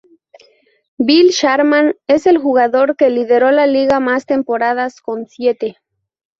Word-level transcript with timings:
Bill 0.97 1.29
Sharman 1.31 1.93
es 2.07 2.25
el 2.25 2.39
jugador 2.39 2.95
que 2.95 3.11
lidero 3.11 3.51
la 3.51 3.67
liga 3.67 3.99
más 3.99 4.25
temporadas, 4.25 4.99
con 4.99 5.27
siete. 5.27 5.77